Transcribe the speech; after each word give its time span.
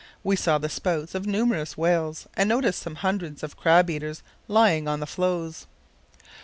We 0.23 0.35
saw 0.35 0.57
the 0.57 0.67
spouts 0.67 1.13
of 1.13 1.27
numerous 1.27 1.77
whales 1.77 2.25
and 2.33 2.49
noticed 2.49 2.81
some 2.81 2.95
hundreds 2.95 3.43
of 3.43 3.55
crab 3.55 3.87
eaters 3.91 4.23
lying 4.47 4.87
on 4.87 4.99
the 4.99 5.05
floes. 5.05 5.67